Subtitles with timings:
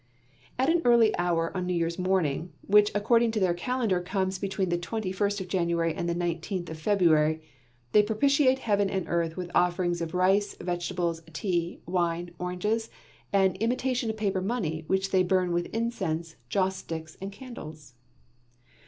[0.57, 4.69] At an early hour on New Year's morning, which according to their calendar comes between
[4.69, 7.43] the twenty first of January and the nineteenth of February,
[7.91, 12.89] they propitiate heaven and earth with offerings of rice, vegetables, tea, wine, oranges,
[13.31, 17.93] and imitation of paper money which they burn with incense, joss sticks, and candles.